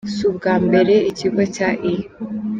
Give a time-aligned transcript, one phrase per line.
[0.13, 1.93] Si ubwa mbere ikigo cya E.